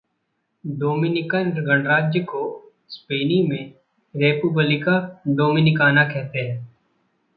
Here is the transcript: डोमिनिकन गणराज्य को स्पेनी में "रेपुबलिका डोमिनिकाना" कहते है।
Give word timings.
डोमिनिकन 0.63 1.51
गणराज्य 1.65 2.19
को 2.19 2.41
स्पेनी 2.89 3.41
में 3.49 3.73
"रेपुबलिका 4.15 4.97
डोमिनिकाना" 5.27 6.03
कहते 6.03 6.39
है। 6.39 6.57